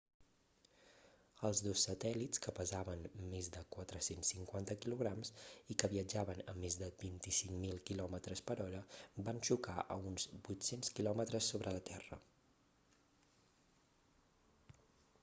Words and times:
els 1.49 1.59
dos 1.65 1.81
satèl·lits 1.87 2.41
que 2.45 2.53
pesaven 2.59 3.03
més 3.33 3.49
de 3.57 3.61
450 3.75 4.77
kg 4.85 5.11
i 5.73 5.77
que 5.83 5.89
viatjaven 5.91 6.41
a 6.53 6.55
més 6.63 6.77
de 6.83 6.89
25.000 7.03 7.77
km 7.91 8.15
per 8.49 8.55
hora 8.65 8.79
van 9.29 9.41
xocar 9.51 9.75
a 9.97 9.97
uns 10.13 10.25
800 10.39 10.91
km 11.01 11.27
sobre 11.49 11.75
la 11.77 11.83
terra 11.91 12.19